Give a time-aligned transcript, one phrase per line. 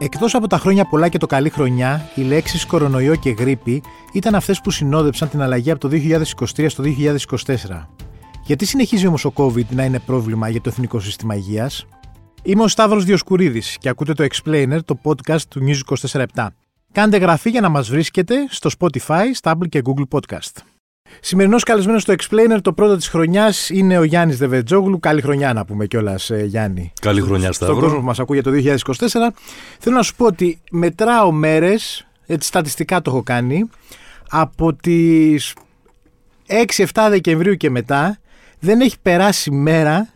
[0.00, 4.34] Εκτός από τα χρόνια πολλά και το καλή χρονιά, οι λέξεις κορονοϊό και γρήπη ήταν
[4.34, 5.88] αυτές που συνόδεψαν την αλλαγή από το
[6.56, 6.84] 2023 στο
[7.36, 7.86] 2024.
[8.44, 11.86] Γιατί συνεχίζει όμως ο COVID να είναι πρόβλημα για το Εθνικό Σύστημα Υγείας;
[12.42, 16.24] Είμαι ο Σταύρος Διοσκουρίδης και ακούτε το Explainer, το podcast του News 24
[16.92, 20.77] Κάντε γραφή για να μας βρίσκετε στο Spotify, Stable και Google Podcast.
[21.20, 25.00] Σημερινός καλεσμένος στο Explainer, το πρώτο της χρονιάς είναι ο Γιάννης Δεβετζόγλου.
[25.00, 26.92] Καλή χρονιά να πούμε κιόλας, ε, Γιάννη.
[27.00, 27.74] Καλή χρονιά, Σταύρο.
[27.74, 29.34] Στον κόσμο που μας ακούει για το 2024.
[29.78, 33.68] Θέλω να σου πω ότι μετράω μέρες, έτσι στατιστικά το έχω κάνει,
[34.30, 35.54] από τις
[36.46, 38.18] 6-7 Δεκεμβρίου και μετά
[38.58, 40.08] δεν έχει περάσει μέρα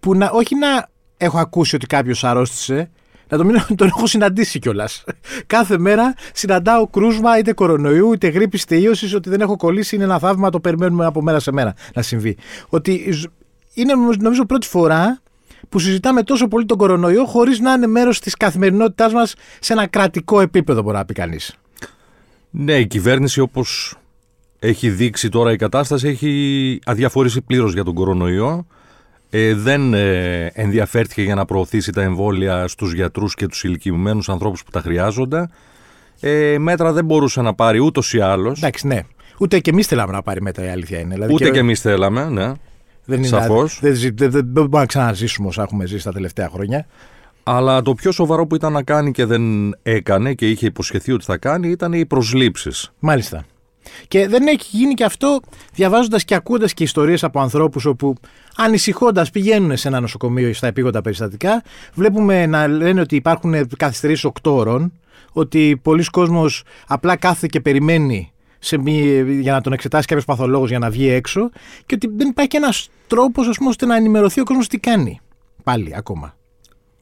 [0.00, 2.90] που να, όχι να έχω ακούσει ότι κάποιος αρρώστησε,
[3.28, 5.04] να τον, τον έχω συναντήσει κιόλας.
[5.46, 9.14] Κάθε μέρα συναντάω κρούσμα είτε κορονοϊού είτε γρήπης είτε ίωσης.
[9.14, 12.36] Ότι δεν έχω κολλήσει είναι ένα θαύμα, το περιμένουμε από μέρα σε μέρα να συμβεί.
[12.68, 13.14] Ότι
[13.74, 15.20] είναι νομίζω πρώτη φορά
[15.68, 19.86] που συζητάμε τόσο πολύ τον κορονοϊό χωρίς να είναι μέρος της καθημερινότητάς μας σε ένα
[19.86, 21.56] κρατικό επίπεδο, μπορεί να πει κανείς.
[22.50, 23.96] Ναι, η κυβέρνηση όπως
[24.58, 28.66] έχει δείξει τώρα η κατάσταση έχει αδιαφορήσει πλήρως για τον κορονοϊό
[29.30, 34.64] ε, δεν ε, ενδιαφέρθηκε για να προωθήσει τα εμβόλια στους γιατρούς και τους ηλικιωμένους ανθρώπους
[34.64, 35.48] που τα χρειάζονται.
[36.20, 38.58] Ε, μέτρα δεν μπορούσε να πάρει ούτως ή άλλως.
[38.58, 39.00] Εντάξει, ναι.
[39.38, 41.14] Ούτε και εμείς θέλαμε να πάρει μέτρα, η αλήθεια είναι.
[41.14, 42.52] Δηλαδή Ούτε και, και εμείς θέλαμε, ναι.
[43.04, 43.78] Δεν είναι Σαφώς.
[43.82, 46.86] Δεν, δεν, δεν, δεν μπορούμε να ξαναζήσουμε όσα έχουμε ζήσει τα τελευταία χρόνια.
[47.42, 51.24] Αλλά το πιο σοβαρό που ήταν να κάνει και δεν έκανε και είχε υποσχεθεί ότι
[51.24, 52.92] θα κάνει ήταν οι προσλήψεις.
[52.98, 53.44] Μάλιστα.
[54.08, 55.40] Και δεν έχει γίνει και αυτό
[55.74, 58.14] διαβάζοντας και ακούγοντα και ιστορίες από ανθρώπους όπου
[58.56, 61.62] ανησυχώντας πηγαίνουν σε ένα νοσοκομείο ή στα επίγοντα περιστατικά.
[61.94, 64.92] Βλέπουμε να λένε ότι υπάρχουν καθυστερήσεις 8 ώρων,
[65.32, 68.76] ότι πολλοί κόσμος απλά κάθεται και περιμένει σε
[69.40, 71.50] για να τον εξετάσει κάποιος παθολόγος για να βγει έξω
[71.86, 75.20] και ότι δεν υπάρχει ένας τρόπος ώστε να ενημερωθεί ο κόσμος τι κάνει.
[75.62, 76.37] Πάλι ακόμα.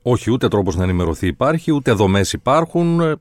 [0.09, 3.01] Όχι, ούτε τρόπος να ενημερωθεί υπάρχει, ούτε δομές υπάρχουν.
[3.01, 3.15] Ε,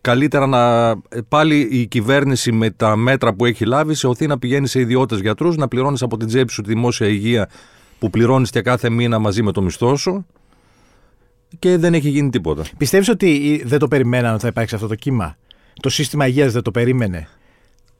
[0.00, 0.88] καλύτερα να.
[0.88, 4.80] Ε, πάλι η κυβέρνηση με τα μέτρα που έχει λάβει σε οθεί να πηγαίνει σε
[4.80, 7.48] ιδιώτες γιατρούς, να πληρώνεις από την τσέπη σου τη δημόσια υγεία
[7.98, 10.26] που πληρώνεις και κάθε μήνα μαζί με το μισθό σου.
[11.58, 12.64] Και δεν έχει γίνει τίποτα.
[12.76, 15.36] Πιστεύεις ότι δεν το περιμέναν ότι θα υπάρξει αυτό το κύμα;
[15.80, 17.28] Το σύστημα υγείας δεν το περίμενε;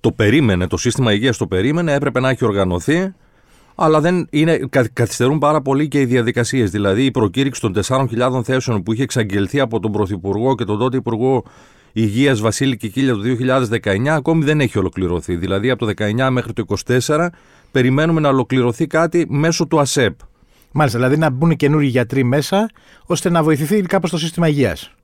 [0.01, 3.15] Το περίμενε, το σύστημα υγείας το περίμενε, έπρεπε να έχει οργανωθεί.
[3.75, 4.61] Αλλά δεν είναι,
[4.93, 6.71] καθυστερούν πάρα πολύ και οι διαδικασίες.
[6.71, 10.97] Δηλαδή, η προκήρυξη των 4.000 θέσεων που είχε εξαγγελθεί από τον Πρωθυπουργό και τον τότε
[10.97, 11.45] Υπουργό
[11.93, 13.21] Υγείας Βασίλη Κικίλια το
[13.83, 15.37] 2019 ακόμη δεν έχει ολοκληρωθεί.
[15.37, 16.65] Δηλαδή, από το 19 μέχρι το
[17.07, 17.29] 24
[17.71, 20.19] περιμένουμε να ολοκληρωθεί κάτι μέσω του ΑΣΕΠ.
[20.73, 22.71] Μάλιστα, δηλαδή να μπουν καινούργιοι γιατροί μέσα,
[23.07, 24.95] ώστε να βοηθηθεί κάπως το σύστημα υγείας.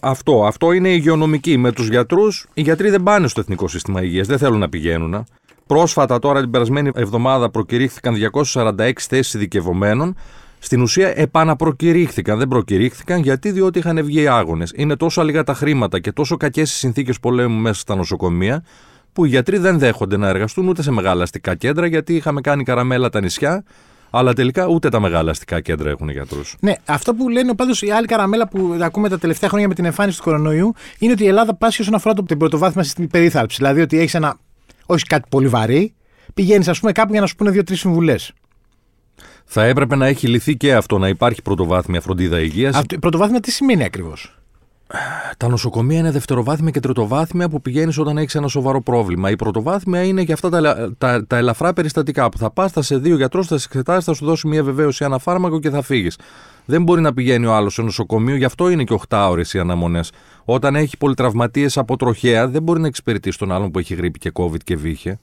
[0.00, 1.56] Αυτό, αυτό είναι υγειονομική.
[1.56, 5.26] Με τους γιατρούς, οι γιατροί δεν πάνε στο Εθνικό Σύστημα Υγείας, δεν θέλουν να πηγαίνουν.
[5.66, 10.16] Πρόσφατα, τώρα την περασμένη εβδομάδα, προκηρύχθηκαν 246 θέσεις ειδικευμένων.
[10.58, 12.38] Στην ουσία επαναπροκηρύχθηκαν.
[12.38, 14.72] Δεν προκηρύχθηκαν γιατί; Διότι είχαν βγει άγονες.
[14.74, 18.64] Είναι τόσο λίγα τα χρήματα και τόσο κακές οι συνθήκες πολέμου μέσα στα νοσοκομεία,
[19.12, 22.64] που οι γιατροί δεν δέχονται να εργαστούν ούτε σε μεγάλα αστικά κέντρα, γιατί είχαμε κάνει
[22.64, 23.64] καραμέλα τα νησιά,
[24.10, 26.56] αλλά τελικά ούτε τα μεγάλα αστικά κέντρα έχουν γιατρούς.
[26.60, 29.84] Ναι, αυτό που λένε πάντως η άλλη καραμέλα που ακούμε τα τελευταία χρόνια με την
[29.84, 33.56] εμφάνιση του κορονοϊού είναι ότι η Ελλάδα πάσχει όσον αφορά την πρωτοβάθμια στην περίθαλψη.
[33.56, 34.36] Δηλαδή ότι έχεις ένα
[34.86, 35.94] όχι κάτι πολύ βαρύ,
[36.34, 38.32] πηγαίνεις, ας πούμε, κάπου για να σου πούνε δύο-τρεις συμβουλές.
[39.44, 42.82] Θα έπρεπε να έχει λυθεί και αυτό, να υπάρχει πρωτοβάθμια φροντίδα υγείας.
[43.00, 44.38] Πρωτοβάθμια τι σημαίνει ακριβώς;
[45.36, 49.30] Τα νοσοκομεία είναι δευτεροβάθμια και τριτοβάθμια που πηγαίνεις όταν έχεις ένα σοβαρό πρόβλημα.
[49.30, 52.96] Η πρωτοβάθμια είναι και αυτά τα, τα, τα ελαφρά περιστατικά που θα πας, θα σε
[52.98, 56.18] δύο γιατρός, θα σε εξετάσεις, θα σου δώσει μια βεβαίωση, ένα φάρμακο και θα φύγεις.
[56.64, 59.58] Δεν μπορεί να πηγαίνει ο άλλος σε νοσοκομείο, γι' αυτό είναι και 8 ώρε οι
[59.58, 60.12] αναμονές.
[60.44, 64.32] Όταν έχει πολυτραυματίες από τροχέα, δεν μπορεί να εξυπηρετήσει τον άλλον που έχει γρήπη και
[64.34, 65.18] COVID και βήχε.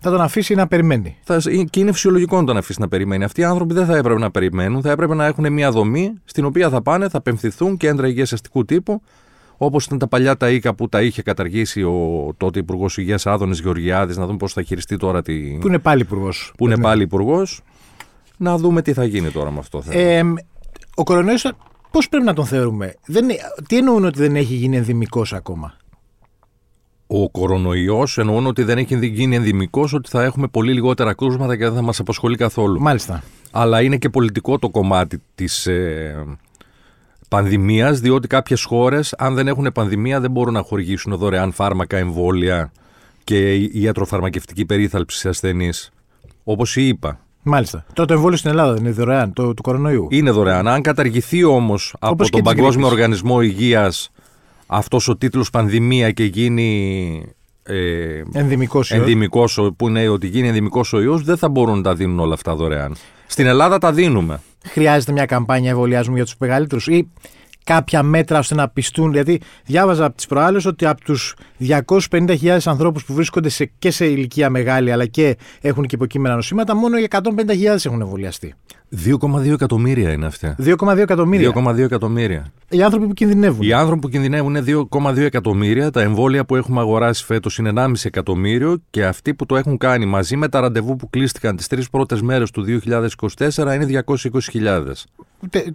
[0.00, 1.16] Θα τον αφήσει να περιμένει.
[1.22, 1.38] Θα,
[1.70, 3.24] και είναι φυσιολογικό να τον αφήσει να περιμένει.
[3.24, 4.82] Αυτοί οι άνθρωποι δεν θα έπρεπε να περιμένουν.
[4.82, 8.64] Θα έπρεπε να έχουν μια δομή στην οποία θα πάνε, θα απεμφθηθούν κέντρα υγείας αστικού
[8.64, 9.02] τύπου,
[9.56, 13.60] όπως ήταν τα παλιά τα οίκα που τα είχε καταργήσει ο τότε Υπουργός Υγείας Άδωνης
[13.60, 15.58] Γεωργιάδης, να δούμε πώς θα χειριστεί τώρα τη.
[15.60, 16.52] Που είναι πάλι υπουργός.
[16.56, 17.62] Που είναι πάλι υπουργός.
[18.36, 19.82] Να δούμε τι θα γίνει τώρα με αυτό.
[19.88, 20.22] Ε,
[20.94, 21.52] ο κορονοϊός
[21.90, 23.26] Πώς πρέπει να τον θεωρούμε, δεν,
[23.68, 25.76] Τι εννοούν ότι δεν έχει γίνει ενδημικό ακόμα;
[27.10, 31.64] Ο κορονοϊός εννοούν ότι δεν έχει γίνει ενδημικός, ότι θα έχουμε πολύ λιγότερα κρούσματα και
[31.64, 32.80] δεν θα μας απασχολεί καθόλου.
[32.80, 33.22] Μάλιστα.
[33.50, 36.24] Αλλά είναι και πολιτικό το κομμάτι της ε,
[37.28, 42.72] πανδημίας, διότι κάποιες χώρες, αν δεν έχουν πανδημία, δεν μπορούν να χορηγήσουν δωρεάν φάρμακα, εμβόλια
[43.24, 45.90] και ιατροφαρμακευτική περίθαλψη σε ασθενείς.
[46.44, 47.84] Όπως είπα, Μάλιστα.
[47.92, 50.06] Τώρα το εμβόλιο στην Ελλάδα δεν είναι δωρεάν, το, του κορονοϊού.
[50.10, 50.68] Είναι δωρεάν.
[50.68, 54.10] Αν καταργηθεί όμως από τον Παγκόσμιο Οργανισμό Υγείας
[54.68, 57.22] αυτός ο τίτλος πανδημία και γίνει.
[57.62, 61.94] Ε, ενδημικός ενδημικός, που είναι ότι γίνει ενδημικός ο ιός, δεν θα μπορούν να τα
[61.94, 62.96] δίνουν όλα αυτά δωρεάν.
[63.26, 64.40] Στην Ελλάδα τα δίνουμε.
[64.64, 67.08] Χρειάζεται μια καμπάνια εμβολιασμού για τους μεγαλύτερους ή
[67.68, 69.12] κάποια μέτρα ώστε να πιστούν.
[69.12, 71.34] Γιατί διάβαζα από τις προάλλες ότι από τους
[72.10, 76.76] 250.000 ανθρώπους που βρίσκονται σε, και σε ηλικία μεγάλη αλλά και έχουν και υποκείμενα νοσήματα,
[76.76, 77.20] μόνο οι 150.000
[77.84, 78.54] έχουν εμβολιαστεί.
[79.06, 80.56] 2,2 εκατομμύρια είναι αυτά.
[80.64, 81.52] 2,2 εκατομμύρια.
[81.54, 82.52] 2,2 εκατομμύρια.
[82.68, 83.66] Οι άνθρωποι που κινδυνεύουν.
[83.66, 85.90] Οι άνθρωποι που κινδυνεύουν είναι 2,2 εκατομμύρια.
[85.90, 90.06] Τα εμβόλια που έχουμε αγοράσει φέτος είναι 1,5 εκατομμύριο και αυτοί που το έχουν κάνει
[90.06, 94.92] μαζί με τα ραντεβού που κλείστηκαν τις τρεις πρώτες μέρες του 2024 είναι 220.000.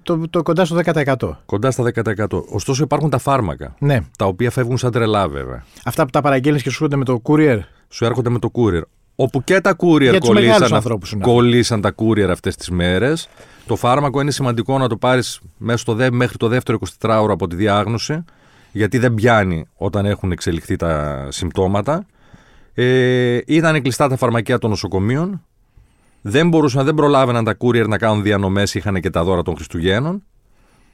[0.04, 1.15] Το, το, κοντά στο 10%.
[1.45, 2.25] Κοντά στα 10%.
[2.50, 3.75] Ωστόσο υπάρχουν τα φάρμακα.
[3.80, 4.00] Ναι.
[4.18, 5.63] Τα οποία φεύγουν σαν τρελά βέβαια.
[5.83, 8.81] Αυτά που τα παραγγέλνεις και σου έρχονται με το courier; Σου έρχονται με το courier.
[9.15, 10.81] Όπου και τα courier κολλήσαν,
[11.21, 13.30] κολλήσαν τα courier αυτές τις μέρες.
[13.65, 15.39] Το φάρμακο είναι σημαντικό να το πάρεις
[16.12, 18.24] μέχρι το δεύτερο 24ωρο από τη διάγνωση,
[18.71, 22.06] γιατί δεν πιάνει όταν έχουν εξελιχθεί τα συμπτώματα.
[22.74, 25.42] Ε, ήταν κλειστά τα φαρμακεία των νοσοκομείων.
[26.25, 30.23] Δεν μπορούσαν, δεν προλάβαιναν τα courier να κάνουν διανομές, είχαν και τα δώρα των Χριστουγέννων.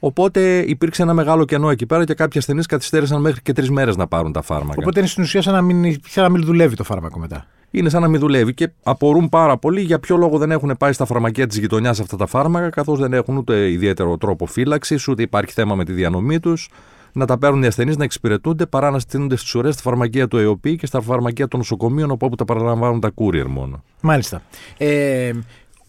[0.00, 3.96] Οπότε υπήρξε ένα μεγάλο κενό εκεί πέρα και κάποιοι ασθενείς καθυστέρησαν μέχρι και τρεις μέρες
[3.96, 4.76] να πάρουν τα φάρμακα.
[4.80, 7.88] Οπότε είναι στην ουσία σαν να μην, σαν να μην δουλεύει το φάρμακο μετά είναι
[7.88, 11.04] σαν να μην δουλεύει και απορούν πάρα πολύ για ποιο λόγο δεν έχουν πάει στα
[11.04, 15.52] φαρμακεία της γειτονιάς αυτά τα φάρμακα, καθώς δεν έχουν ούτε ιδιαίτερο τρόπο φύλαξης, ούτε υπάρχει
[15.52, 16.70] θέμα με τη διανομή τους.
[17.12, 20.36] Να τα παίρνουν οι ασθενείς να εξυπηρετούνται παρά να στείλονται στις ουρές στα φαρμακεία του
[20.36, 23.82] ΕΟΠΗ και στα φαρμακεία των νοσοκομείων, όπου τα παραλαμβάνουν τα courier μόνο.
[24.00, 24.42] Μάλιστα.
[24.78, 25.32] Ε,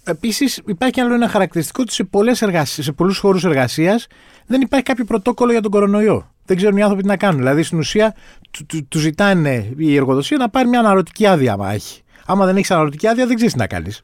[0.04, 4.08] Επίσης, υπάρχει άλλο ένα χαρακτηριστικό ότι σε, σε πολλούς χώρους εργασίας
[4.46, 7.38] δεν υπάρχει κάποιο πρωτόκολλο για τον κορονοϊό δεν ξέρουν οι άνθρωποι τι να κάνουν.
[7.38, 8.16] Δηλαδή στην ουσία
[8.52, 12.02] του, του, του ζητάνε η εργοδοσία να πάρει μια αναρωτική άδεια, άμα έχει.
[12.26, 14.02] Άμα δεν έχεις αναρωτική άδεια, δεν ξέρεις τι να κάνεις.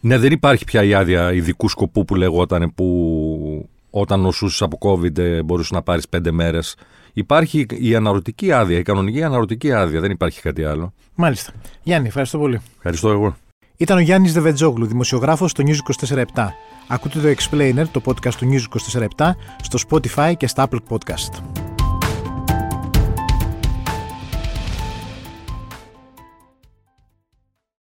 [0.00, 2.84] Ναι, δεν υπάρχει πια η άδεια ειδικού σκοπού που λεγόταν που
[3.90, 6.76] όταν νοσούσε από COVID ε, μπορούσε να πάρεις πέντε μέρες.
[7.12, 10.00] Υπάρχει η αναρωτική άδεια, η κανονική αναρωτική άδεια.
[10.00, 10.92] Δεν υπάρχει κάτι άλλο.
[11.14, 11.52] Μάλιστα.
[11.82, 12.60] Γιάννη, ευχαριστώ πολύ.
[12.76, 13.36] Ευχαριστώ εγώ.
[13.76, 16.24] Ήταν ο Γιάννης Δεβετζόγλου, δημοσιογράφος στο News 24
[16.88, 19.30] Ακούτε το Explainer, το podcast του News 24
[19.62, 21.55] στο Spotify και στα Apple Podcast.